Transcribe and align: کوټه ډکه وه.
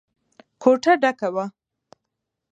کوټه 0.61 0.93
ډکه 1.01 1.29
وه. 1.35 1.45